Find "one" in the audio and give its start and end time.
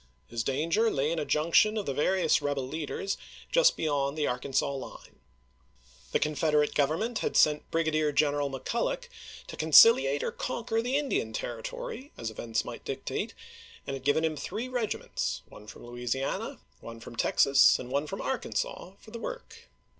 15.49-15.67, 16.79-16.99, 17.91-18.07